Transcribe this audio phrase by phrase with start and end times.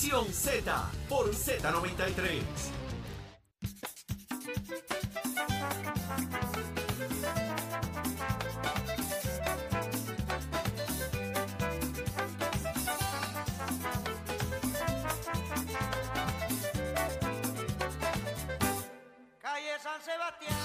[0.00, 2.40] Nación Z por Z93.
[19.38, 20.56] Calle San Sebastián,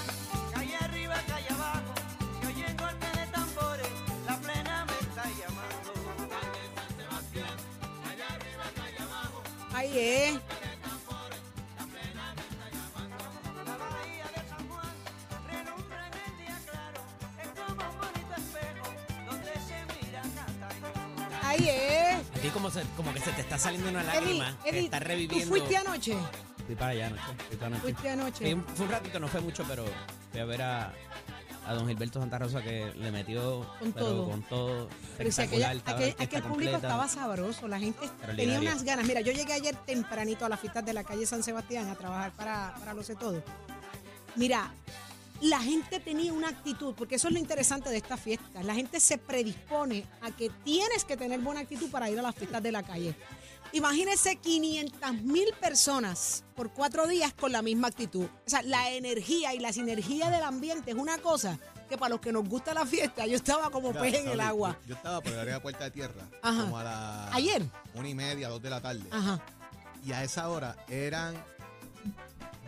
[9.96, 10.40] Cataño.
[21.42, 22.16] Ahí es.
[22.36, 24.56] A ti como, se- como que se te está saliendo una lágrima.
[24.64, 25.46] Eddie, estás ¿tú reviviendo.
[25.48, 26.16] fuiste anoche?
[26.66, 27.22] Fui para allá anoche.
[27.48, 27.82] Fui para anoche.
[27.82, 28.44] Fuiste anoche.
[28.46, 29.84] Sí, fue un ratito, no fue mucho, pero
[30.32, 30.92] fui a ver a,
[31.66, 34.30] a don Gilberto Santa Rosa que le metió Con pero todo.
[34.30, 34.88] con todo
[35.18, 36.76] Pero si aquella- estaba aquel, público completa.
[36.76, 39.06] estaba sabroso, la gente tenía unas ganas.
[39.06, 42.32] Mira, yo llegué ayer tempranito a las fiestas de la calle San Sebastián a trabajar
[42.32, 43.42] para, para lo sé todo.
[44.36, 44.70] Mira,
[45.40, 48.64] la gente tenía una actitud, porque eso es lo interesante de estas fiestas.
[48.64, 52.34] La gente se predispone a que tienes que tener buena actitud para ir a las
[52.34, 53.14] fiestas de la calle.
[53.76, 58.24] Imagínense 500 mil personas por cuatro días con la misma actitud.
[58.24, 62.20] O sea, la energía y la sinergia del ambiente es una cosa que para los
[62.22, 64.78] que nos gusta la fiesta, yo estaba como Mira, pez en el agua.
[64.84, 66.62] Yo, yo estaba por de Puerta de Tierra, Ajá.
[66.62, 67.66] como a las Ayer.
[67.94, 69.04] una y media, dos de la tarde.
[69.10, 69.40] Ajá.
[70.06, 71.34] Y a esa hora eran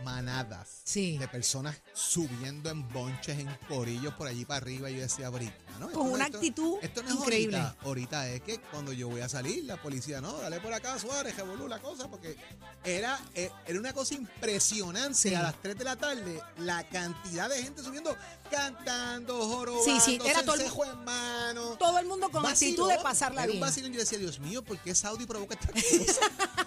[0.04, 1.18] manadas Sí.
[1.18, 4.90] de personas subiendo en bonches, en corillos por allí para arriba.
[4.90, 5.90] Y yo decía, Brita, ¿no?
[5.92, 7.58] Con una actitud esto no es increíble.
[7.58, 10.98] Ahorita, ahorita es que cuando yo voy a salir, la policía, no, dale por acá,
[10.98, 12.36] Suárez, revolú la cosa, porque
[12.84, 15.14] era, eh, era una cosa impresionante.
[15.14, 15.34] Sí.
[15.34, 18.16] A las 3 de la tarde, la cantidad de gente subiendo,
[18.50, 21.76] cantando, jorobando, Sí, sí, era todo el- en mano.
[21.78, 23.62] Todo el mundo con actitud de pasarla era bien.
[23.62, 23.92] un vacilón.
[23.92, 25.80] Yo decía, Dios mío, ¿por qué Saudi provoca esta cosa?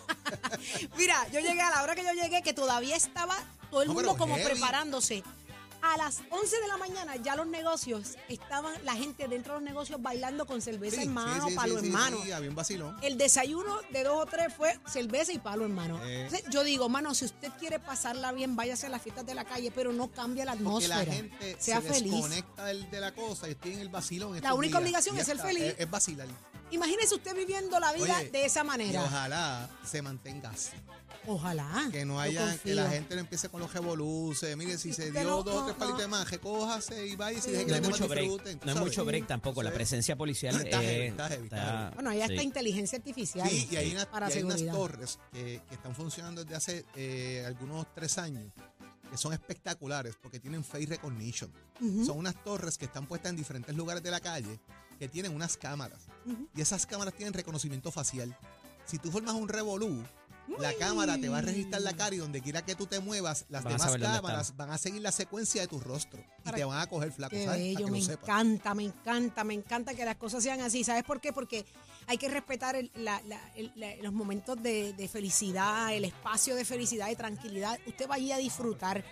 [0.98, 3.36] Mira, yo llegué a la hora que yo llegué, que todavía estaba
[3.70, 4.52] todo el No, mundo como heavy.
[4.52, 5.24] preparándose.
[5.84, 9.68] A las 11 de la mañana ya los negocios, estaban la gente dentro de los
[9.68, 12.20] negocios bailando con cerveza Sí, en mano, sí, sí, palo en mano.
[12.22, 12.96] un vacilón.
[13.02, 16.00] El desayuno de dos o tres fue cerveza y palo en mano.
[16.06, 16.22] Eh.
[16.26, 19.44] Entonces, yo digo, mano, si usted quiere pasarla bien, váyase a las fiestas de la
[19.44, 21.14] calle, pero no cambie la Porque la atmósfera.
[21.16, 22.12] gente sea se feliz.
[22.12, 24.40] desconecta de la cosa y estoy en el vacilón.
[24.40, 24.82] La única días.
[24.84, 25.64] obligación es ser feliz.
[25.64, 26.28] Es, es vacilar.
[26.72, 29.04] Imagínese usted viviendo la vida Oye, de esa Y manera.
[29.04, 30.72] ojalá se mantenga así.
[31.28, 31.88] Ojalá.
[31.92, 34.58] Que no haya, que la gente no empiece con los revoluces.
[34.58, 36.02] Mire, si se dio no- dos o no, tres palitos no.
[36.04, 38.24] de más, recójase y vaya y si deje que No hay mucho break.
[38.24, 38.60] disfruten.
[38.66, 39.62] No hay mucho break tampoco.
[39.62, 41.94] La presencia policial Está heavy, eh, está heavy, está está- heavy.
[41.96, 42.44] Bueno, hay hasta sí.
[42.44, 43.48] inteligencia artificial.
[43.50, 46.86] Sí, y hay, una- para y hay unas torres que, que están funcionando desde hace
[46.96, 48.52] eh, algunos tres años
[49.12, 51.52] que son espectaculares porque tienen face recognition.
[51.82, 52.04] Ujú.
[52.06, 54.60] Son unas torres que están puestas en diferentes lugares de la calle
[55.02, 55.98] que tienen unas cámaras.
[56.56, 58.38] Y esas cámaras tienen reconocimiento facial.
[58.86, 60.04] Si tú formas un revolú,
[60.60, 63.46] la cámara te va a registrar la cara y donde quiera que tú te muevas,
[63.50, 66.64] las Van demás cámaras van a seguir la secuencia de tu rostro y Para- te
[66.66, 67.60] van a coger flaco, Qué ¿sabes?
[67.62, 68.24] Para bello, que me sepas.
[68.30, 70.84] encanta, me encanta, me encanta que las cosas sean así.
[70.84, 71.34] ¿Sabes por qué?
[71.34, 71.66] Porque
[72.12, 76.56] hay que respetar el- la- la- el- la- los momentos de, de felicidad, el espacio
[76.56, 77.80] de felicidad y tranquilidad.
[77.88, 79.04] Usted va allí a disfrutar.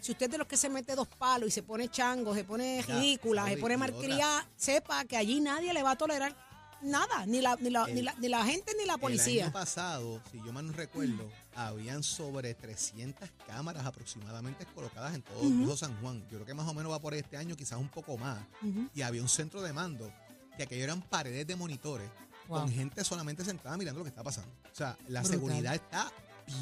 [0.00, 2.44] Si usted es de los que se mete dos palos y se pone chango, se
[2.44, 6.34] pone Ya, ridícula, se pone malcriada, sepa que allí nadie le va a tolerar
[6.82, 9.44] nada, ni la, ni la, El- ni la, ni la gente ni la El policía.
[9.44, 15.40] año pasado, si yo mal no recuerdo, habían sobre 300 cámaras aproximadamente colocadas en todo
[15.40, 15.56] el Ujú.
[15.58, 16.20] viejo San Juan.
[16.30, 18.38] Yo creo que más o menos va por este año, quizás un poco más.
[18.94, 20.10] Y había un centro de mando,
[20.56, 22.08] que aquello eran paredes de monitores,
[22.48, 22.60] Wow.
[22.60, 24.50] con gente solamente sentada mirando lo que está pasando.
[24.70, 25.26] O sea, la Brutal.
[25.40, 26.12] seguridad está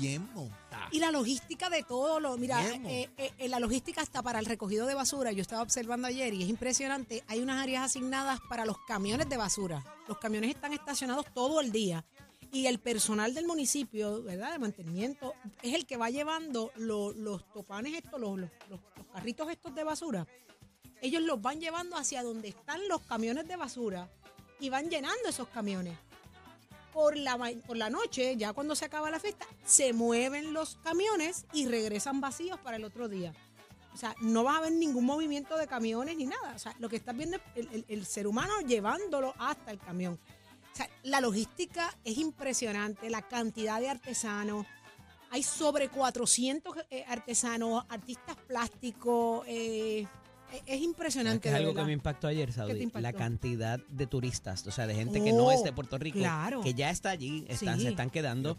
[0.00, 0.88] bien montada.
[0.92, 4.46] Y la logística de todo lo, mira, eh, eh, eh, la logística está para el
[4.46, 5.30] recogido de basura.
[5.32, 7.22] Yo estaba observando ayer y es impresionante.
[7.28, 9.84] Hay unas áreas asignadas para los camiones de basura.
[10.08, 12.02] Los camiones están estacionados todo el día
[12.50, 14.52] y el personal del municipio, ¿verdad?
[14.52, 18.80] De mantenimiento es el que va llevando lo- los topanes estos, los- los- los
[19.12, 20.26] carritos estos de basura.
[21.02, 24.08] Ellos los van llevando hacia donde están los camiones de basura
[24.60, 25.96] y van llenando esos camiones
[26.92, 31.44] por la, por la noche, ya cuando se acaba la fiesta, se mueven los camiones
[31.52, 33.34] y regresan vacíos para el otro día.
[33.92, 36.52] O sea, no vas a ver ningún movimiento de camiones ni nada.
[36.54, 39.78] O sea, lo que estás viendo es el, el- el ser humano llevándolo hasta el
[39.78, 40.18] camión.
[40.72, 44.66] O sea, la logística es impresionante, la cantidad de artesanos.
[45.30, 49.44] Hay sobre 400 eh, artesanos, artistas plásticos.
[49.48, 50.06] eh,
[50.56, 51.48] es- es ¿Sabes impresionante.
[51.48, 52.82] es de algo que me impactó ayer, Saudi?
[52.82, 53.00] impactó?
[53.00, 56.18] La cantidad de turistas, o sea, de gente que no es de Oh, Puerto Rico,
[56.18, 56.60] claro.
[56.62, 57.84] que ya está allí, están, Sí.
[57.84, 58.56] se están quedando.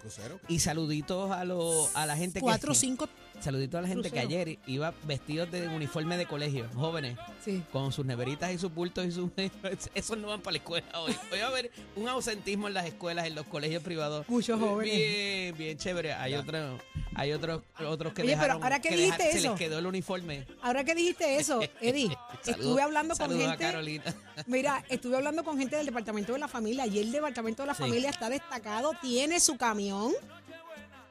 [0.47, 2.79] Y saluditos a, lo, a la gente Cuatro o que...
[2.79, 3.07] cinco
[3.41, 7.63] saludito a la gente que ayer iba vestidos de uniforme de colegio, jóvenes, Sí.
[7.71, 9.29] con sus neveritas y sus bultos y sus...
[9.95, 11.15] Esos no van para la escuela hoy.
[11.31, 14.27] Hoy va a haber un ausentismo en las escuelas, en los colegios privados.
[14.29, 14.95] Muchos jóvenes.
[14.95, 16.13] Bien, bien chévere.
[16.13, 16.81] Hay otros
[17.17, 18.63] hay otros otros que Oye, pero dejaron...
[18.63, 19.49] ahora que dijiste Se eso.
[19.51, 20.45] les quedó el uniforme.
[20.61, 22.15] Ahora que dijiste eso, Eddie,
[22.45, 23.63] estuve hablando con saludos a gente.
[23.65, 24.03] Carolina.
[24.47, 27.73] Mira, estuve hablando con gente del Departamento de la Familia y el Departamento de la
[27.75, 27.83] Sí.
[27.83, 30.11] Familia está destacado, tiene su camión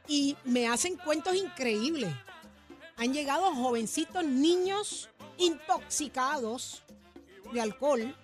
[0.06, 2.12] y me hacen cuentos increíbles.
[2.96, 5.08] Han llegado jovencitos niños
[5.38, 6.82] intoxicados
[7.52, 8.14] de alcohol.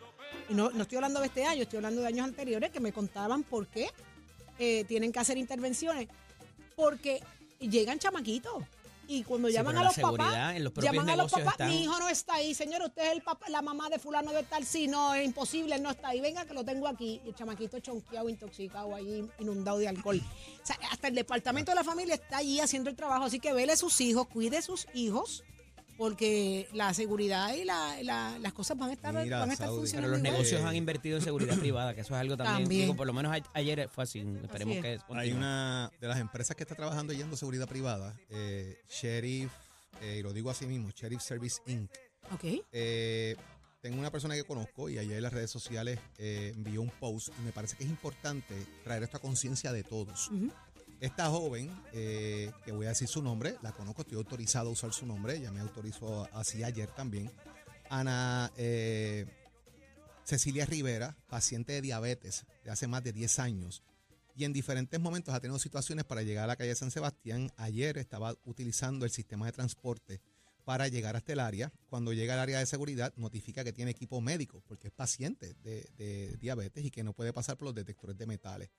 [0.48, 2.92] Y no, no estoy hablando de este año, estoy hablando de años anteriores que me
[2.92, 3.88] contaban por qué
[4.58, 6.08] eh, tienen que hacer intervenciones.
[6.76, 7.22] Porque
[7.58, 8.64] llegan chamaquitos.
[9.12, 11.82] Y cuando Sí, llaman a los papás, en los llaman a los papás, están- mi
[11.82, 14.64] hijo no está ahí, señor, usted es el papá, la mamá de fulano de tal,
[14.64, 17.20] sí, no, es imposible, él no está ahí, venga que lo tengo aquí.
[17.24, 20.22] Y el chamaquito chonqueado, intoxicado allí, inundado de alcohol.
[20.62, 23.52] O sea, hasta el departamento de la familia está allí haciendo el trabajo, así que
[23.52, 25.42] vele a sus hijos, cuide sus hijos,
[26.00, 29.66] porque la seguridad y la- la- las cosas van a estar, Mira, van a estar
[29.66, 30.08] Saudi, Pero funcionando.
[30.16, 30.32] los igual.
[30.32, 32.80] negocios han invertido en seguridad privada, que eso es algo también, También.
[32.82, 34.82] digo, por lo menos a- ayer fue así, esperemos es.
[34.82, 35.36] que Hay continúe.
[35.36, 39.52] una de las empresas que está trabajando yendo seguridad privada, eh, Sheriff,
[40.00, 41.90] eh, y lo digo así mismo, Sheriff Service Inc.
[42.32, 42.44] Ok.
[42.72, 43.36] Eh,
[43.82, 47.28] tengo una persona que conozco y ayer en las redes sociales eh, envió un post
[47.38, 48.54] y me parece que es importante
[48.84, 50.28] traer esto a conciencia de todos.
[50.28, 50.50] Ujú.
[51.00, 54.92] Esta joven, eh, que voy a decir su nombre, la conozco, estoy autorizado a usar
[54.92, 57.32] su nombre, ella me autorizó así ayer también.
[57.88, 59.24] Ana eh,
[60.24, 63.82] Cecilia Rivera, paciente de diabetes de hace más de 10 años.
[64.36, 67.50] Y en diferentes momentos ha tenido situaciones para llegar a la calle San Sebastián.
[67.56, 70.20] Ayer estaba utilizando el sistema de transporte
[70.66, 71.72] para llegar hasta el área.
[71.88, 75.88] Cuando llega al área de seguridad, notifica que tiene equipo médico, porque es paciente de,
[75.96, 78.70] de diabetes y que no puede pasar por los detectores de metales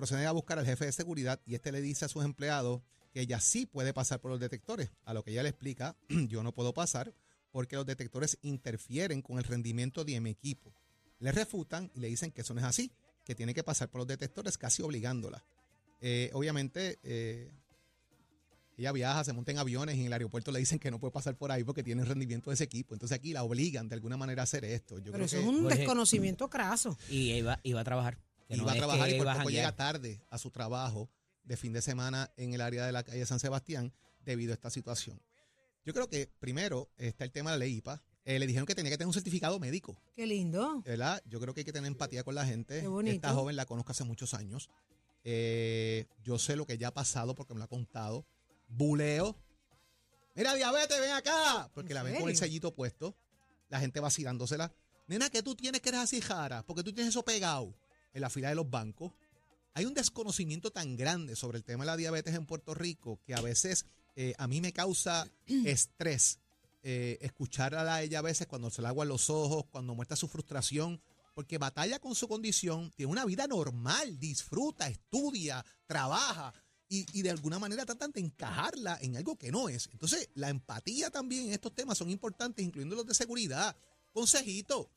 [0.00, 2.80] procede a buscar al jefe de seguridad y este le dice a sus empleados
[3.12, 4.90] que ella sí puede pasar por los detectores.
[5.04, 7.12] A lo que ella le explica, yo no puedo pasar
[7.50, 10.72] porque los detectores interfieren con el rendimiento de mi equipo.
[11.18, 12.90] Le refutan y le dicen que eso no es así,
[13.26, 15.44] que tiene que pasar por los detectores casi obligándola.
[16.00, 17.52] Eh, obviamente, eh,
[18.78, 21.12] ella viaja, se monta en aviones y en el aeropuerto le dicen que no puede
[21.12, 22.94] pasar por ahí porque tiene el rendimiento de ese equipo.
[22.94, 24.96] Entonces aquí la obligan de alguna manera a hacer esto.
[24.96, 26.96] Yo Pero creo eso que es un Jorge, desconocimiento craso.
[27.10, 28.16] Y iba, iba a trabajar.
[28.50, 31.08] Que y no va a trabajar y por iba poco llega tarde a su trabajo
[31.44, 33.92] de fin de semana en el área de la calle San Sebastián
[34.24, 35.20] debido a esta situación.
[35.84, 38.02] Yo creo que primero está el tema de la ley IPA.
[38.24, 40.82] Eh, le dijeron que tenía que tener un certificado médico, Qué lindo.
[40.84, 41.22] ¿verdad?
[41.24, 42.80] Yo creo que hay que tener empatía con la gente.
[42.80, 43.14] Qué bonito.
[43.14, 44.68] Esta joven la conozco hace muchos años.
[45.24, 48.26] Eh, yo sé lo que ya ha pasado porque me lo ha contado.
[48.68, 49.36] Buleo.
[50.34, 51.70] Mira, diabetes, ven acá.
[51.72, 53.16] Porque ¿En la ven con el sellito puesto.
[53.68, 54.72] La gente vacilándosela.
[55.06, 56.62] Nena, que tú tienes que eres así, Jara?
[56.64, 57.74] Porque tú tienes eso pegado
[58.12, 59.12] en la fila de los bancos.
[59.74, 63.34] Hay un desconocimiento tan grande sobre el tema de la diabetes en Puerto Rico que
[63.34, 63.86] a veces
[64.16, 65.28] eh, a mí me causa
[65.64, 66.40] estrés
[66.82, 70.28] eh, escucharla a ella a veces cuando se le agua los ojos, cuando muestra su
[70.28, 71.00] frustración,
[71.34, 76.52] porque batalla con su condición, tiene una vida normal, disfruta, estudia, trabaja
[76.88, 79.88] y, y de alguna manera tratan de encajarla en algo que no es.
[79.92, 83.76] Entonces, la empatía también en estos temas son importantes, incluyendo los de seguridad.
[84.12, 84.90] Consejito,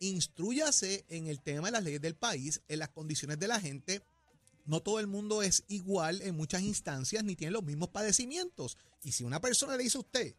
[0.00, 4.02] instruyase en el tema de las leyes del país, en las condiciones de la gente.
[4.66, 8.76] No todo el mundo es igual en muchas instancias ni tiene los mismos padecimientos.
[9.02, 10.34] Y si una persona le dice a usted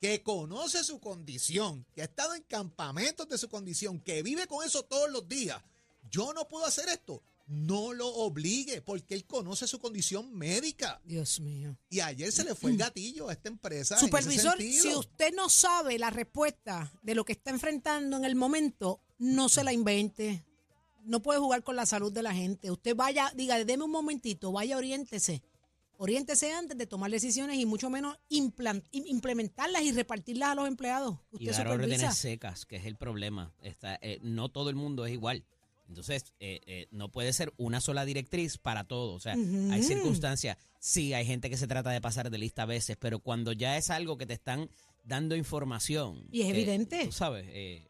[0.00, 4.64] que conoce su condición, que ha estado en campamentos de su condición, que vive con
[4.66, 5.62] eso todos los días,
[6.10, 11.00] yo no puedo hacer esto, no lo obligue porque él conoce su condición médica.
[11.04, 11.78] Dios mío.
[11.90, 13.94] Y ayer se le fue el gatillo a esta empresa.
[13.94, 18.24] en ese Supervisor, si usted no sabe la respuesta de lo que está enfrentando en
[18.24, 20.44] el momento, no se la invente.
[21.04, 22.70] No puede jugar con la salud de la gente.
[22.70, 25.42] Usted vaya, diga, deme un momentito, vaya, oriéntese.
[25.96, 31.18] Oriéntese antes de tomar decisiones y mucho menos implementarlas y repartirlas a los empleados.
[31.38, 31.84] Y dar supervisa.
[31.84, 33.54] órdenes secas, que es el problema.
[33.62, 35.44] Está, eh, no todo el mundo es igual.
[35.88, 39.14] Entonces, eh, eh, no puede ser una sola directriz para todo.
[39.14, 40.56] O sea, hay circunstancias.
[40.78, 43.76] Sí, hay gente que se trata de pasar de lista a veces, pero cuando ya
[43.76, 44.70] es algo que te están
[45.04, 46.26] dando información.
[46.30, 47.04] Y es que, evidente.
[47.06, 47.86] Tú sabes, eh,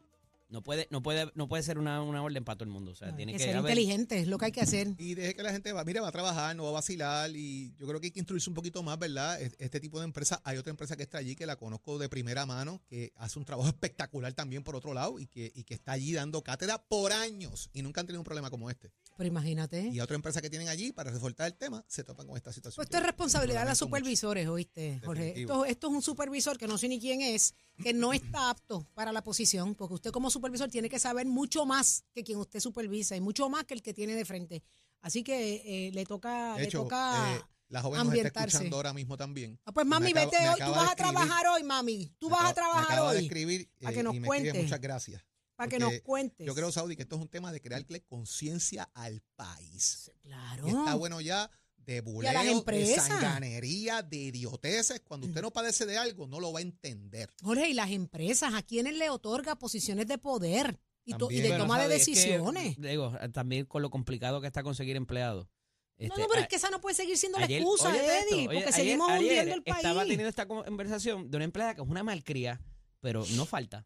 [0.55, 2.91] no puede, no puede, no puede ser una, una orden para todo el mundo.
[2.91, 4.95] O sea, No, tiene que que, ser haber- inteligente, es lo que hay que hacer.
[4.97, 7.75] Y deje que la gente va, mire, va a trabajar, no va a vacilar y
[7.75, 9.41] yo creo que hay que instruirse un poquito más, ¿verdad?
[9.41, 12.07] Es- Este tipo de empresa, hay otra empresa que está allí que la conozco de
[12.07, 15.73] primera mano, que hace un trabajo espectacular también por otro lado y que, y que
[15.73, 18.91] está allí dando cátedra por años y nunca han tenido un problema como este.
[19.15, 19.89] Pero imagínate.
[19.93, 22.75] Y otra empresa que tienen allí para resolver el tema se topan con esta situación.
[22.75, 25.41] Pues esto es responsabilidad de los supervisores, ¿oíste, Jorge?
[25.41, 28.85] Esto, esto es un supervisor que no sé ni quién es, que no está apto
[28.93, 32.59] para la posición, porque usted como supervisor tiene que saber mucho más que quien usted
[32.59, 34.63] supervisa y mucho más que el que tiene de frente.
[35.01, 38.75] Así que eh, le toca, De hecho, le toca eh, La joven nos está escuchando
[38.75, 39.59] ahora mismo también.
[39.63, 42.15] Ah, pues mami, acaba- vete hoy, tú vas de a trabajar hoy, mami.
[42.17, 43.67] Tú vas a trabajar me acaba de hoy.
[43.79, 44.63] Para eh, que nos y me escribe, cuentes.
[44.63, 45.23] muchas gracias.
[45.55, 46.45] Para que nos cuentes.
[46.45, 50.11] Yo creo, Saudi, que esto es un tema de crearle conciencia al país.
[50.21, 50.67] Claro.
[50.67, 55.01] Y está bueno ya de buleo, de sanganería, de idioteces.
[55.01, 57.29] Cuando usted no padece de algo, no lo va a entender.
[57.43, 61.43] Jorge, y las empresas, ¿a quiénes le otorga posiciones de poder y, to- y También.
[61.43, 61.95] de Pero, toma de.
[61.95, 62.81] Es que, decisiones?
[62.81, 65.45] digo, también con lo complicado que está conseguir empleados.
[65.45, 68.33] no, Este, no, pero a- es que esa no puede seguir siendo la excusa, Eddie,
[68.35, 69.77] oye, porque ayer- seguimos ayer hundiendo el país.
[69.77, 72.59] Estaba teniendo esta conversación de una empleada que es una malcría,
[73.05, 73.85] pero no falta.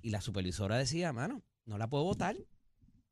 [0.00, 2.36] Y la supervisora decía, mano, no la puedo votar.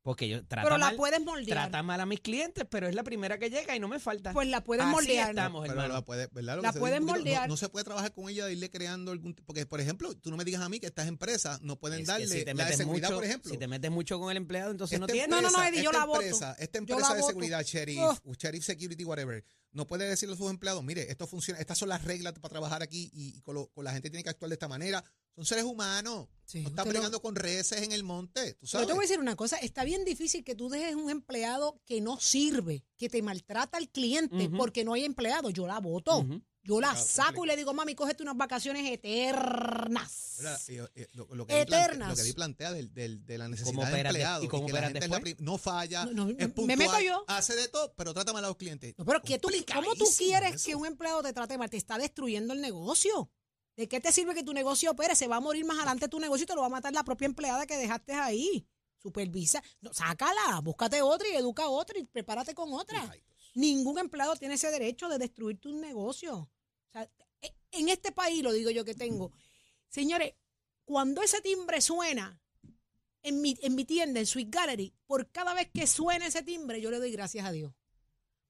[0.02, 1.58] Porque yo trata pero la mal, puedes moldear.
[1.68, 4.32] trata mal a mis clientes, pero es la primera que llega y no me falta.
[4.32, 5.30] Pues la puedes Así moldear.
[5.30, 5.94] estamos, Pero hermano.
[5.94, 6.60] la puede, ¿verdad?
[6.62, 7.42] La puedes poquito, moldear.
[7.42, 9.34] No, no se puede trabajar con ella de irle creando algún.
[9.34, 12.06] Porque, por ejemplo, tú no me digas a mí que estas empresas no pueden Es
[12.06, 13.50] darle si te la de seguridad, mucho, por ejemplo.
[13.52, 15.28] Si te metes mucho con el empleado, entonces no Esta tienes.
[15.30, 16.20] No, no, no, empresa- Eddie, yo esta la voto.
[16.22, 17.26] empresa, Esta Yo empresa de voto.
[17.28, 18.32] seguridad, sheriff, Oh.
[18.36, 22.02] sheriff security, whatever, no puede decirle a sus empleados, mire, esto funciona, estas son las
[22.04, 24.54] reglas para trabajar aquí y, y con, lo- con la gente tiene que actuar de
[24.54, 25.04] esta manera.
[25.34, 26.28] Son seres humanos.
[26.44, 28.86] Sí, no están usted lo- bregando con reces en el monte, tú Yo sabes.
[28.86, 32.00] te voy a decir una cosa, está bien difícil que tú dejes un empleado que
[32.02, 35.48] no sirve, que te maltrata al cliente porque no hay empleado.
[35.50, 36.26] Yo la voto.
[36.64, 40.34] Yo la Claro, saco y le digo, mami, cógete unas vacaciones eternas.
[40.38, 40.60] ¿Verdad?
[40.68, 40.76] Y,
[41.16, 42.08] lo, lo que Eddie plantea- Eternas.
[42.10, 44.78] lo que Eddie plantea del- del- de la necesidad de empleados y cómo que la
[44.78, 45.34] operas gente es la después?
[45.34, 47.24] prim- no falla, No, no, es me puntual, meto yo.
[47.26, 48.94] hace de todo, pero trata mal a los clientes.
[48.98, 50.66] No, pero que tú, ¿cómo tú quieres eso.
[50.66, 51.68] que un empleado te trate mal?
[51.70, 53.30] Te está destruyendo el negocio.
[53.76, 55.14] ¿De qué te sirve que tu negocio opere?
[55.16, 57.04] Se va a morir más adelante tu negocio y te lo va a matar la
[57.04, 58.66] propia empleada que dejaste ahí.
[58.98, 59.62] Supervisa.
[59.80, 63.12] No, sácala, búscate otra y educa a otra y prepárate con otra.
[63.54, 66.34] Ningún empleado tiene ese derecho de destruir tu negocio.
[66.36, 66.50] O
[66.92, 67.10] sea,
[67.40, 69.32] e- en este país, lo digo yo que tengo,
[69.88, 70.34] señores,
[70.84, 72.40] cuando ese timbre suena
[73.22, 76.80] en mi, en mi tienda, en Sweet Gallery, por cada vez que suena ese timbre,
[76.80, 77.72] yo le doy gracias a Dios.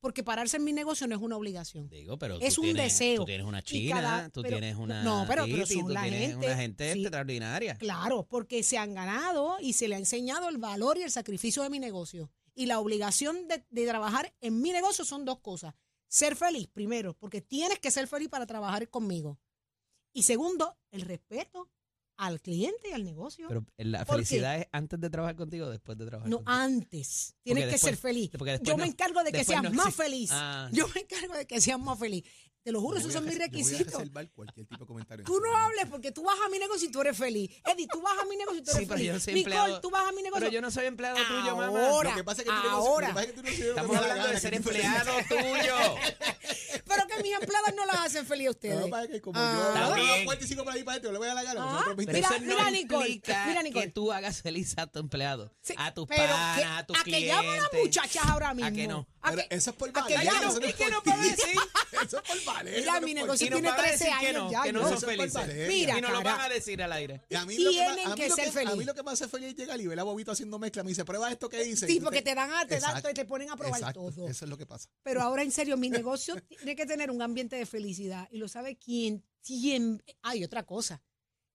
[0.03, 1.89] Porque pararse en mi negocio no es una obligación.
[1.89, 3.19] Digo, pero Es un tienes, deseo.
[3.21, 5.05] Tú tienes una china, cada- tú pero- tienes una.
[5.05, 7.01] no, pero- pero son tú la tienes gente, una gente sí.
[7.03, 7.77] extraordinaria.
[7.77, 11.63] Claro, porque se han ganado y se le ha enseñado el valor y el sacrificio
[11.63, 12.33] de mi negocio.
[12.53, 15.73] Y la obligación de, de trabajar en mi negocio son dos cosas.
[16.09, 19.39] Ser feliz, primero, porque tienes que ser feliz para trabajar conmigo.
[20.13, 21.71] Y segundo, el respeto
[22.17, 23.47] al cliente y al negocio.
[23.49, 26.57] Pero eh, la felicidad es antes de trabajar contigo o después de trabajar no contigo.
[26.57, 27.35] antes.
[27.43, 28.31] Tienes Porque que ser feliz.
[28.63, 30.31] Yo no- me encargo de que seas no más feliz.
[30.33, 30.69] Ah.
[30.73, 32.25] Yo me encargo de que seas más feliz.
[32.65, 33.93] Te lo juro, Yo esos son mis yo voy a requisitos.
[33.93, 35.25] reservar cualquier tipo de comentario.
[35.25, 37.51] Tú no hables porque tú vas a mi negocio y tú eres feliz.
[37.65, 39.07] Eddie, tú vas a mi negocio y tú eres Sí, pero feliz.
[39.09, 39.81] yo no soy Nicole, empleado.
[39.81, 40.41] tú vas a mi negocio.
[40.41, 41.89] Pero yo no soy empleado tuyo, mamá.
[41.89, 43.09] Ahora, Lo que pasa es que tú negocio- ahora.
[43.09, 45.77] lo que pasa es que tú no Estamos hablando de ser empleado tuyo.
[46.87, 48.85] Pero que mis empleadas no las hacen feliz a Lo ustedes.
[48.85, 49.75] que pasa es que como Ah.
[49.75, 50.25] yo no bien.
[50.25, 51.61] 45 por ahí para adentro, le voy a la gana.
[51.65, 53.87] Ah, Pero Mira, eso no mira, Nicole, mira, Nicole.
[53.87, 56.97] que tú hagas feliz a tu empleado, Sí, a tus pero panas, que- a tus
[56.99, 57.35] a que clientes.
[57.37, 58.69] llamo a las muchachas ahora mismo.
[58.69, 59.09] ¿A que no?
[59.21, 60.27] A Pero que- eso es por a que no ¿Y
[60.69, 61.57] es qué por no puedo decir?
[62.03, 64.51] Eso es por Mira, no mi negocio tiene van a 13 decir que años no,
[64.53, 65.69] ya, que no son felices.
[65.69, 67.23] Mira, y nos lo van a decir al aire.
[67.29, 69.03] Y a mí lo que, Tienen más- a mí que ser A mí lo que
[69.03, 70.83] me hace feliz es llegar y ver a Bobito haciendo mezcla.
[70.83, 71.87] Me dice, prueba esto que dice.
[71.87, 74.29] Sí, porque te- dan a, te, dan, te ponen a probar exacto, todo.
[74.29, 74.89] Eso es lo que pasa.
[75.03, 78.29] Pero ahora, en serio, mi negocio tiene que tener un ambiente de felicidad.
[78.31, 79.25] Y lo sabe quién.
[79.45, 80.03] quién.
[80.23, 81.03] Hay otra cosa.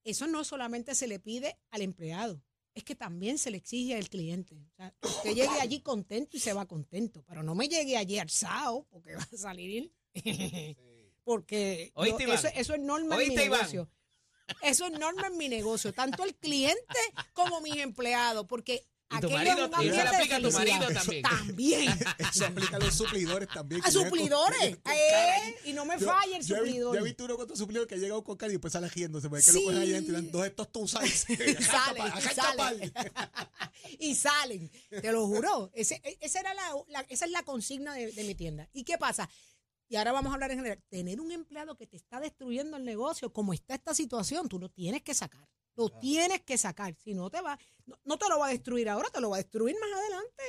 [0.03, 2.41] Eso no solamente se le pide al empleado,
[2.73, 4.55] es que también se le exige al cliente.
[4.55, 7.23] O sea, usted llegue allí contento y se va contento.
[7.27, 9.91] Pero no me llegue allí alzado, porque va a salir.
[11.27, 11.91] porque
[12.33, 13.89] eso, eso es norma en mi negocio.
[14.61, 16.81] Eso es norma en mi negocio, tanto el cliente
[17.33, 20.35] como mis empleados, porque Y tu aquello marido, es un y eso le de aplica
[20.37, 21.21] a tu marido también.
[21.23, 21.99] También.
[22.33, 23.81] Eso aplica a los suplidores también.
[23.83, 24.77] A suplidores.
[24.83, 26.95] con Eh, y no me Yo- falla el yo he suplidor.
[26.95, 28.87] Yo he visto uno con otro suplidor que ha llegado con cara y después sale
[28.89, 29.27] riéndose.
[29.29, 29.65] Porque es que lo Sí.
[29.65, 30.71] cogen ahí y dan dos estos
[31.27, 32.93] y Y salen, y salen.
[33.99, 34.71] y salen.
[34.89, 35.71] Te lo juro.
[35.73, 38.67] Ese- e- esa, era la, la- esa es la consigna de, de mi tienda.
[38.73, 39.29] ¿Y qué pasa?
[39.89, 40.83] Y ahora vamos a hablar en general.
[40.89, 44.69] Tener un empleado que te está destruyendo el negocio, como está esta situación, tú lo
[44.69, 45.47] tienes que sacar.
[45.75, 46.95] Lo tienes que sacar.
[46.95, 49.37] Si no te va, no, no te lo va a destruir ahora, te lo va
[49.37, 50.43] a destruir más adelante.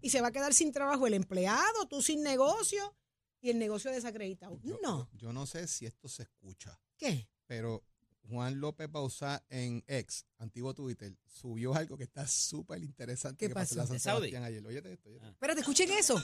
[0.00, 2.96] Y se va a quedar sin trabajo el empleado, tú sin negocio
[3.40, 4.58] y el negocio desacreditado.
[4.62, 5.08] Yo- No.
[5.14, 7.28] Yo no sé si esto se escucha, ¿Qué?
[7.46, 7.84] pero
[8.28, 13.54] Juan López Bauzá en ex, antiguo Twitter, subió algo que está súper interesante ¿Qué que
[13.54, 13.88] pasó en la pasó?
[13.88, 14.30] San ¿De Saudi?
[14.30, 14.66] Sebastián ayer.
[14.66, 15.24] Óyete esto, óyete.
[15.26, 15.30] Ah.
[15.30, 16.22] Espérate, escuchen eso.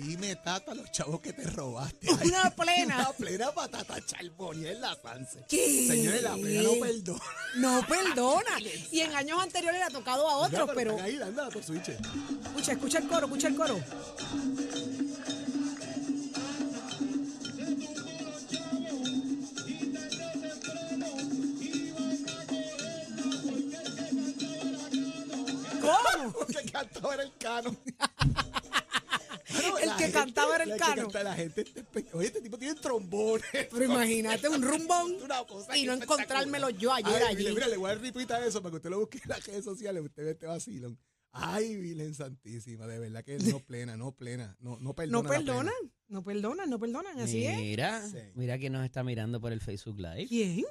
[0.00, 2.10] Dime, Tata, los chavos que te robaste.
[2.24, 2.96] Una plena.
[2.96, 5.44] Una plena patata charbonier en la Sanse.
[5.46, 5.86] ¿Qué?
[5.88, 7.20] Señores, la plena no perdona.
[7.56, 8.58] No perdona.
[8.92, 10.96] y en años anteriores le ha tocado a otros, pero.
[10.96, 11.06] pero...
[11.60, 13.78] Escucha, escucha el coro, escucha el coro.
[25.80, 26.32] ¿Cómo?
[26.32, 27.76] Porque cantaba el cano
[30.32, 31.08] cantaba era el la que Cano.
[31.24, 33.44] la gente, está espe- oye, este tipo tiene trombones.
[33.52, 35.12] Pero imagínate un rumbón
[35.74, 37.36] y que no encontrármelo yo ayer Ay, allí.
[37.44, 39.28] Mire, mire, le voy a dar retweet a eso para que usted lo busque en
[39.30, 40.02] las redes sociales.
[40.04, 40.98] Usted ve este vacilón.
[41.32, 45.22] Ay, Virgen Santísima, de verdad que no plena, no plena, no, no perdona.
[45.22, 45.74] No perdonan,
[46.08, 47.56] no perdonan, no perdonan, así es.
[47.56, 48.18] Mira, Sí.
[48.34, 50.26] mira quién nos está mirando por el Facebook Live.
[50.26, 50.64] ¿Quién?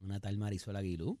[0.00, 1.18] Una tal Marisol Aguilú.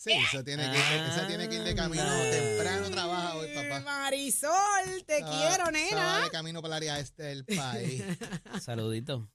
[0.00, 2.30] Sí, eso tiene que, Ah, esa tiene que ir de camino Anda.
[2.30, 3.80] temprano trabaja hoy, papá.
[3.80, 6.20] Marisol, te Esa va- quiero, esa nena.
[6.24, 8.00] de camino para el área este del país.
[8.62, 9.28] Saludito.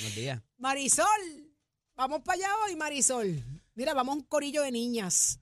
[0.00, 0.42] Buenos días.
[0.58, 1.06] Marisol,
[1.94, 3.40] vamos para allá hoy, Marisol.
[3.76, 5.38] Mira, vamos un corillo de niñas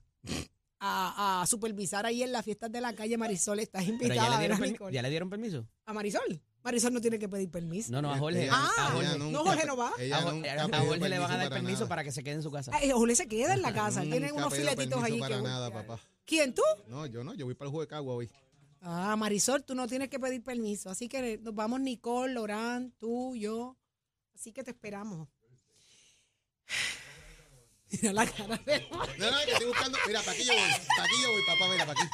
[0.79, 3.17] a, a supervisar ahí en las fiestas de la calle.
[3.17, 4.91] Marisol, estás Pero invitada le, a ver a.
[4.91, 5.67] ¿Ya le dieron permiso?
[5.87, 6.39] ¿A Marisol?
[6.65, 7.91] Marisol no tiene que pedir permiso.
[7.91, 8.43] No, no, a Jorge.
[8.45, 9.87] Ella- Ah, a Jorge, ella no, nunca- Jorge no va.
[9.87, 11.89] a Jorge- nunca a Jorge le van a dar para permiso nada.
[11.89, 12.71] para que se quede en su casa.
[12.73, 14.03] Ay, Jorge se queda en la casa.
[14.03, 15.19] Nunca unos ha pedido filetitos allí.
[15.19, 15.99] para que- nada, papá.
[16.25, 16.63] ¿Quién tú?
[16.87, 18.29] No, yo no, yo voy para el juego de Cagua hoy.
[18.81, 20.89] Ah, Marisol, tú no tienes que pedir permiso.
[20.89, 23.77] Así que nos vamos Nicole, Lorán, tú, yo.
[24.33, 25.27] Así que te esperamos.
[27.91, 28.97] Mira la cara de No,
[29.31, 29.97] no, que estoy buscando.
[30.07, 30.61] Mira, para aquí yo voy.
[30.87, 32.09] Para aquí yo voy, papá, mira, para aquí.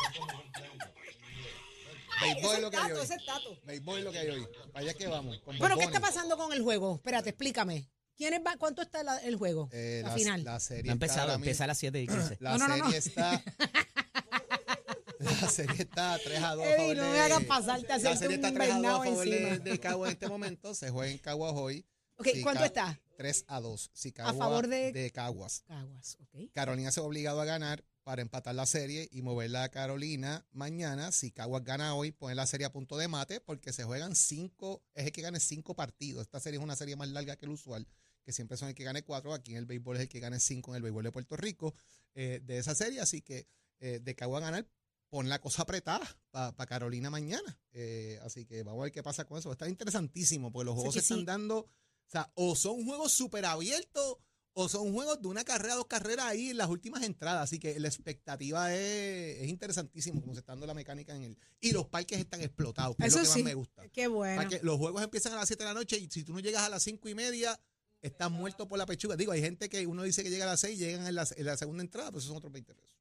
[2.21, 3.03] Béisbol es lo que hay tato, hoy.
[3.05, 3.59] ese tato.
[3.63, 4.47] Béisbol es lo que hay hoy.
[4.73, 5.39] Allá es que vamos.
[5.39, 6.95] con Bueno, ¿qué está pasando con el juego?
[6.95, 7.89] Espérate, explícame.
[8.15, 9.67] ¿Quiénes va, ¿Cuánto está la- el juego?
[9.71, 10.43] Eh, la, la, final.
[10.43, 12.37] La serie No ha está empezado, ahora empieza a las 7 y 15.
[12.41, 12.97] La No, no, no, serie no.
[12.97, 13.43] está.
[15.19, 17.89] La serie está 3 a 2 a Eddie, favor no de- me hagas pasarte a
[17.89, 19.57] La hacerte serie un está 3 a 2 a favor de, encima.
[19.59, 20.73] de Cagua en este momento.
[20.75, 21.85] Se juega en Caguas hoy.
[22.17, 22.99] Ok, Si ¿cuánto Ca- está?
[23.17, 23.91] 3 a 2.
[23.93, 25.63] Si A Cagua favor de- Caguas.
[25.67, 26.51] Caguas, ok.
[26.53, 31.11] Carolina se ha obligado a ganar para empatar la serie y moverla a Carolina mañana.
[31.11, 34.83] Si Caguas gana hoy, poner la serie a punto de mate porque se juegan cinco,
[34.93, 36.23] es el que gane cinco partidos.
[36.23, 37.87] Esta serie es una serie más larga que el usual,
[38.23, 39.33] que siempre son el que gane cuatro.
[39.33, 41.73] Aquí en el béisbol es el que gane cinco en el béisbol de Puerto Rico
[42.15, 42.99] eh, de esa serie.
[42.99, 43.47] Así que
[43.79, 44.67] eh, de Caguas ganar,
[45.09, 47.59] pon la cosa apretada para Carolina mañana.
[47.71, 49.51] Eh, así que vamos a ver qué pasa con eso.
[49.51, 51.25] Está interesantísimo porque los juegos se están sí.
[51.25, 51.69] dando, o
[52.07, 54.17] sea, o son juegos súper abiertos
[54.53, 57.43] o son juegos de una carrera, dos carreras ahí en las últimas entradas.
[57.43, 61.37] Así que la expectativa es, es interesantísimo como se está dando la mecánica en el.
[61.59, 63.43] Y los parques están explotados, que Eso es lo que sí.
[63.43, 63.87] más me gusta.
[63.89, 64.49] Qué bueno.
[64.61, 66.69] Los juegos empiezan a las 7 de la noche y si tú no llegas a
[66.69, 67.59] las 5 y media,
[68.01, 69.15] estás muerto por la pechuga.
[69.15, 71.27] Digo, hay gente que uno dice que llega a las 6 y llegan en la,
[71.35, 72.97] en la segunda entrada, pues esos son otros 20 pesos.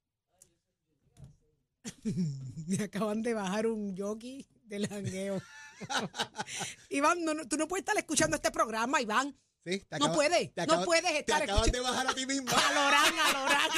[2.67, 5.41] Me acaban de bajar un jockey del jangueo.
[6.89, 9.35] Iván, no, no, tú no puedes estar escuchando este programa, Iván.
[9.65, 9.79] ¿Sí?
[9.87, 12.47] Te No puede, te no puedes estar Te acaban de bajar a ti mismo.
[12.55, 13.69] A Lorán, a Lorán.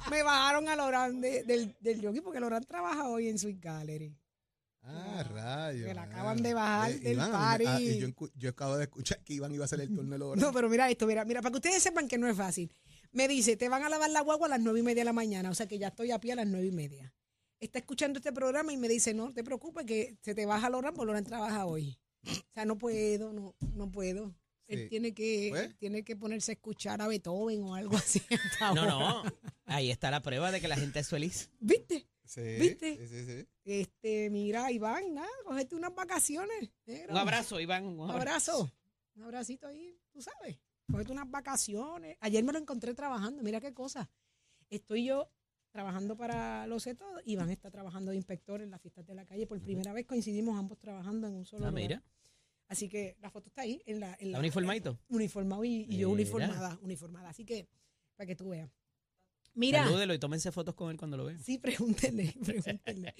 [0.10, 4.16] Me bajaron a Lorán de- del, del jockey porque Lorán trabaja hoy en Sweet Gallery.
[4.82, 5.88] Ah, rayos.
[5.88, 7.64] Me la acaban de bajar del Iván, party.
[7.66, 10.36] ah, y yo, acabo de escuchar que Iván iba a hacer el turno de los
[10.36, 12.72] No, pero mira esto, mira, mira, para que ustedes sepan que no es fácil.
[13.10, 15.12] Me dice, te van a lavar la guagua a las nueve y media de la
[15.12, 17.12] mañana, o sea que ya estoy a pie a las nueve y media.
[17.58, 20.94] Está escuchando este programa y me dice, no te preocupes que se te baja Lorán,
[20.94, 21.98] porque Lorán trabaja hoy.
[22.24, 24.36] O sea, no puedo, no, no puedo.
[24.68, 24.88] Él Sí.
[24.88, 25.76] tiene que, Pues.
[25.78, 28.20] tiene que ponerse a escuchar a Beethoven o algo así.
[28.30, 29.22] hasta No, ahora.
[29.22, 29.22] no.
[29.66, 31.50] Ahí está la prueba de que la gente es feliz.
[31.60, 32.06] ¿Viste?
[32.24, 32.96] Sí, ¿Viste?
[32.98, 33.48] Sí, sí, sí.
[33.64, 36.70] Este, mira, Iván, nada, cogete unas vacaciones.
[36.86, 37.12] negro.
[37.12, 37.84] Un abrazo, Iván.
[37.86, 38.70] Un Un abrazo.
[39.14, 40.58] Un abracito ahí, tú sabes.
[40.90, 42.16] Cogete unas vacaciones.
[42.20, 44.10] Ayer me lo encontré trabajando, mira qué cosa.
[44.70, 45.30] Estoy yo
[45.70, 47.20] trabajando para lo sé todo.
[47.24, 49.46] Iván está trabajando de inspector en las fiestas de la calle.
[49.46, 51.82] Por primera vez coincidimos ambos trabajando en un solo Ah, lugar.
[51.82, 52.02] mira.
[52.68, 53.80] Así que la foto está ahí.
[53.86, 54.98] En la, en ¿Está la- uniformadito?
[55.08, 57.28] Uniformado y, y yo uniformada, uniformada.
[57.30, 57.68] Así que,
[58.16, 58.70] para que tú veas.
[59.54, 59.84] Mira.
[59.84, 61.40] Salúdelo y tómense fotos con él cuando lo vean.
[61.42, 63.14] Sí, pregúntenle, pregúntenle.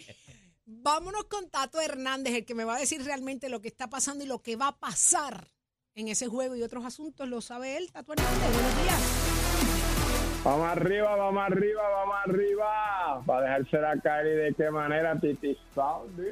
[0.67, 4.25] Vámonos con Tato Hernández, el que me va a decir realmente lo que está pasando
[4.25, 5.49] y lo que va a pasar
[5.95, 7.29] en ese juego y otros asuntos.
[7.29, 8.53] Lo sabe él, Tato Hernández.
[8.53, 9.23] Buenos días.
[10.45, 13.25] Vamos arriba, vamos arriba, vamos arriba.
[13.27, 16.23] Para dejársela caer y de qué manera, Titi Saudi.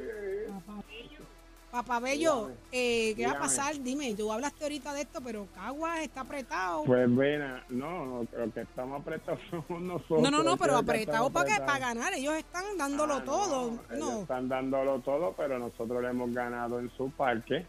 [1.75, 3.77] Papá Bello, eh, ¿qué va a pasar?
[3.81, 6.85] Dime, tú hablaste ahorita de esto, pero Caguas está apretado.
[6.85, 10.21] Pues mira, no, no, creo que estamos apretados somos nosotros.
[10.21, 12.13] no, no, no, pero apretado para que para ganar.
[12.13, 13.71] Ellos están dándolo Ah, todo.
[13.89, 17.65] No, Están dándolo todo, pero nosotros le hemos ganado en su parque.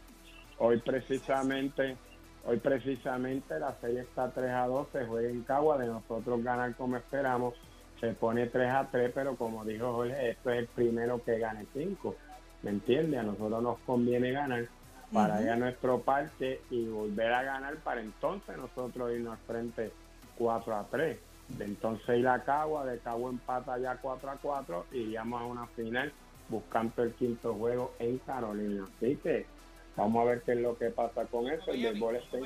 [0.58, 1.96] Hoy precisamente,
[2.44, 6.76] hoy precisamente la serie está 3 a 2, se juega en Cagua, de nosotros ganar
[6.76, 7.54] como esperamos,
[8.00, 11.66] se pone 3 a 3, pero como dijo Jorge, esto es el primero que gane
[11.74, 12.14] 5.
[12.62, 13.20] ¿Me entiendes?
[13.20, 14.66] A nosotros nos conviene ganar
[15.12, 19.92] para ir a nuestro parque y volver a ganar para entonces nosotros irnos al frente
[20.36, 21.18] 4 a 3.
[21.48, 25.44] De entonces ir a Cagua, de Cagua empata ya 4 a 4 y iríamos a
[25.44, 26.12] una final
[26.48, 28.84] buscando el quinto juego en Carolina.
[28.96, 29.46] Así que
[29.96, 31.70] vamos a ver qué es lo que pasa con eso.
[31.70, 32.36] El béisbol está-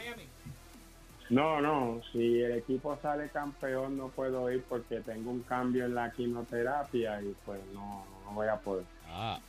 [1.30, 5.94] No, no, si el equipo sale campeón no puedo ir porque tengo un cambio en
[5.94, 8.84] la quimioterapia y pues no, no no voy a poder.
[9.06, 9.40] Ah,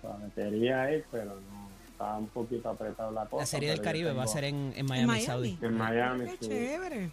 [0.00, 3.42] Sabes, quería ir, pero no, estaba un poquito apretado la cosa.
[3.42, 5.24] la Serie del Caribe va a ser en, en Miami, Miami.
[5.26, 5.58] Saudi.
[5.60, 6.48] En Miami, Qué sí.
[6.48, 7.10] chévere.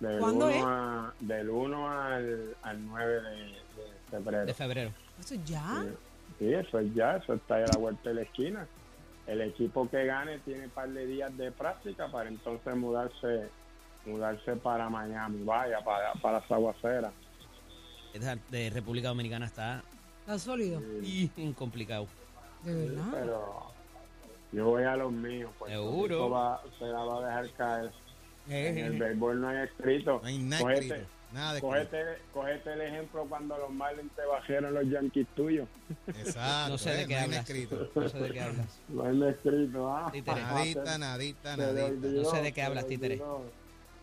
[0.00, 0.64] Del ¿Cuándo 1 es?
[0.66, 3.60] a- del 1 al, al 9 de, de
[4.10, 4.46] febrero.
[4.46, 4.90] De febrero.
[5.20, 5.82] Eso ya.
[5.82, 5.88] Sí,
[6.38, 8.66] Sí, eso es ya, eso está ahí a la vuelta de la esquina.
[9.26, 13.48] El equipo que gane tiene un par de días de práctica para entonces mudarse
[14.04, 17.12] mudarse para Miami, vaya, para, para las aguaceras.
[18.12, 19.82] Esta De República Dominicana está
[20.26, 20.80] Está sólido.
[21.00, 22.08] bien complicado.
[22.64, 23.04] De verdad.
[23.12, 23.72] Pero
[24.52, 26.30] yo voy a los míos, pues Seguro.
[26.30, 27.92] va, se la va a dejar caer.
[28.48, 30.18] En el Eh, béisbol no hay escrito.
[30.22, 31.08] No hay nada Cógete- escrito.
[31.32, 31.60] Nada de
[32.72, 35.68] el ejemplo cuando los Marlins te bajaron los Yankees tuyos.
[36.06, 36.70] Exacto.
[36.72, 37.38] No sé de eh, qué hablas.
[37.40, 37.88] escrito.
[37.94, 38.80] No sé de qué hablas.
[38.88, 40.10] No hay nada escrito, ¿ah?
[40.12, 40.40] Títere.
[40.40, 41.84] Nadita, nadita, Se le nadita.
[41.86, 43.14] olvidó, No sé de qué se le hablas, títere.
[43.20, 43.42] olvidó,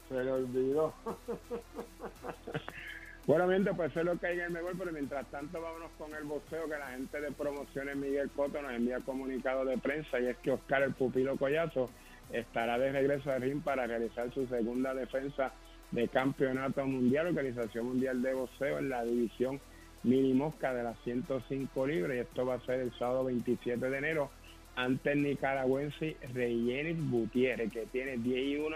[0.10, 0.94] Se le olvidó.
[3.26, 5.92] bueno, mientras pues eso es lo que hay en el mejor, pero mientras tanto vámonos
[5.98, 10.20] con el boxeo, que la gente de promociones Miguel Coto nos envía comunicado de prensa
[10.20, 11.90] y es que Oscar el Pupilo Collazo
[12.32, 15.54] estará de regreso al ring para realizar su segunda defensa
[15.92, 19.62] de campeonato mundial, Organización Mundial de Boxeo en la división
[20.04, 23.98] mini mosca de las 105 libras y esto va a ser el sábado 27 de
[23.98, 24.32] enero
[24.76, 28.76] ante el nicaragüense Reyenis Gutiérrez, que tiene 10 y 1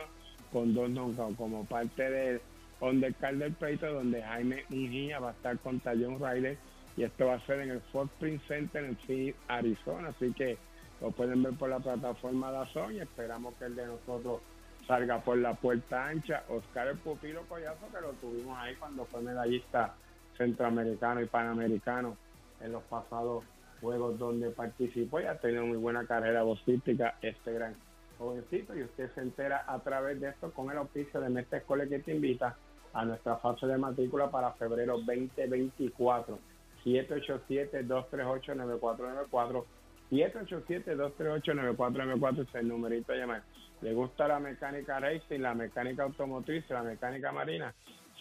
[0.54, 2.42] con dos knockouts como parte del
[2.82, 6.58] undercard del pleito, donde Jaime Mujía va a estar contra John Ryder
[6.96, 10.10] y esto va a ser en el Fort Prince Center en Phoenix, Arizona.
[10.10, 10.58] Así que
[11.00, 14.42] lo pueden ver por la plataforma de Azón y esperamos que el de nosotros
[14.88, 16.44] salga por la puerta ancha.
[16.50, 19.94] Oscar el Pupilo Collazo, que lo tuvimos ahí cuando fue medallista
[20.38, 22.18] centroamericano y panamericano
[22.62, 23.44] en los pasados
[23.80, 27.76] juegos donde participó y ha tenido muy buena carrera boxística este gran
[28.18, 31.86] jovencito y usted se entera a través de esto con el auspicio de Mestre Escuela
[31.86, 32.56] que te invita
[32.94, 36.40] a nuestra fase de matrícula para febrero 2024
[36.86, 39.66] 787-238-9494
[40.12, 43.44] 787-238-9494 es el numerito a llamar.
[43.82, 47.74] ¿Le gusta la mecánica racing, la mecánica automotriz, la mecánica marina?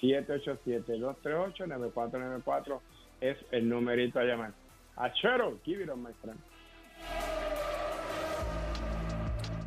[0.02, 2.80] 787-238-9494
[3.20, 4.52] es el numerito a llamar.
[4.96, 6.38] Achero, give it on, my friend.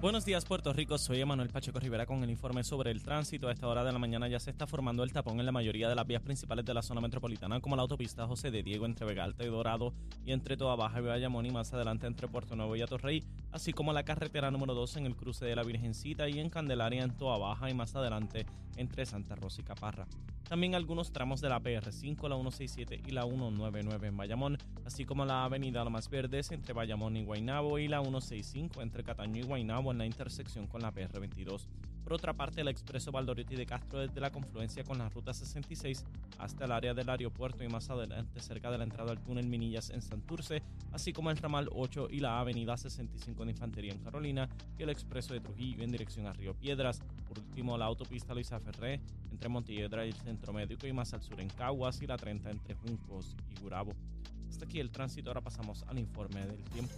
[0.02, 3.50] Buenos días Puerto Rico, soy Emanuel Pacheco Rivera con el informe sobre el tránsito.
[3.50, 5.90] A esta hora de la mañana ya se está formando el tapón en la mayoría
[5.90, 9.06] de las vías principales de la zona metropolitana, como la autopista José de Diego entre
[9.06, 12.56] Vega Alta y Dorado y entre Toa Baja y Bayamón y más adelante entre Puerto
[12.56, 16.30] Nuevo y Atorrey, así como la carretera número 2 en el cruce de la Virgencita
[16.30, 18.46] y en Candelaria en Toa Baja y más adelante
[18.78, 20.08] entre Santa Rosa y Caparra.
[20.48, 25.24] También algunos tramos de la PR5, la 167 y la 199 en Bayamón, así como
[25.24, 29.89] la avenida Lomas Verdes entre Bayamón y Guaynabo y la 165 entre Cataño y Guaynabo
[29.92, 31.68] en la intersección con la PR22.
[32.04, 36.06] Por otra parte, el expreso Valdoriotti de Castro desde la confluencia con la ruta 66
[36.40, 39.92] hasta el área del aeropuerto y más adelante cerca de la entrada al túnel Minillas
[39.92, 44.50] en Santurce, así como el ramal 8 y la avenida 65 de Infantería en Carolina
[44.78, 47.02] y el expreso de Trujillo en dirección a Río Piedras.
[47.28, 51.22] Por último, la autopista Luisa Ferré entre Montelledra y el Centro Médico y más al
[51.22, 53.94] sur en Caguas y la 30 entre Juncos y Gurabo.
[54.50, 56.96] Hasta aquí el tránsito, ahora pasamos al informe del tiempo.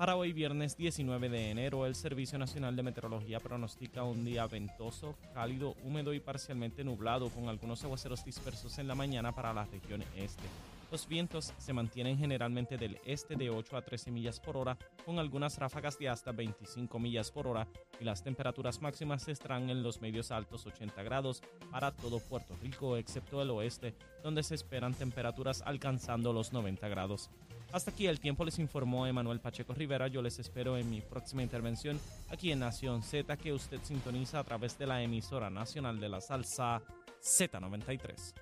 [0.00, 5.14] Para hoy viernes 19 de enero, el Servicio Nacional de Meteorología pronostica un día ventoso,
[5.34, 10.02] cálido, húmedo y parcialmente nublado, con algunos aguaceros dispersos en la mañana para la región
[10.16, 10.42] este.
[10.90, 15.18] Los vientos se mantienen generalmente del este de 8 a 13 millas por hora, con
[15.18, 17.68] algunas ráfagas de hasta 25 millas por hora,
[18.00, 22.96] y las temperaturas máximas estarán en los medios altos 80 grados para todo Puerto Rico,
[22.96, 27.28] excepto el oeste, donde se esperan temperaturas alcanzando los 90 grados.
[27.72, 30.08] Hasta aquí el tiempo les informó Emanuel Pacheco Rivera.
[30.08, 34.44] Yo les espero en mi próxima intervención aquí en Nación Z, que usted sintoniza a
[34.44, 36.82] través de la emisora nacional de la salsa
[37.22, 38.34] Z93.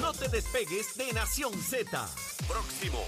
[0.00, 2.08] No te despegues de Nación Z.
[2.46, 3.04] Próximo.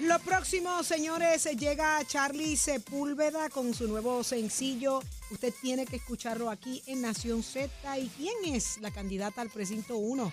[0.00, 5.00] Lo próximo, señores, llega Charlie Sepúlveda con su nuevo sencillo.
[5.30, 7.98] Usted tiene que escucharlo aquí en Nación Z.
[7.98, 10.32] ¿Y quién es la candidata al precinto 1?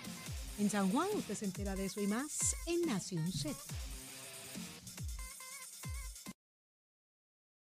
[0.60, 3.56] En San Juan, usted se entera de eso y más en Nación Z.